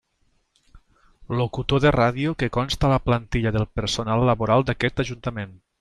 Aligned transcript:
Locutor 1.41 1.83
de 1.83 1.91
ràdio 1.97 2.33
que 2.41 2.51
consta 2.57 2.89
a 2.89 2.93
la 2.95 2.99
plantilla 3.11 3.55
del 3.59 3.71
personal 3.81 4.29
laboral 4.31 4.71
d'aquest 4.71 5.07
ajuntament. 5.07 5.59